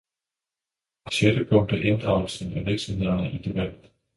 Det 1.09 1.13
sjette 1.17 1.45
punkt 1.49 1.71
er 1.73 1.81
inddragelse 1.83 2.45
af 2.55 2.65
virksomhederne 2.65 3.31
i 3.31 3.37
debatten. 3.47 3.89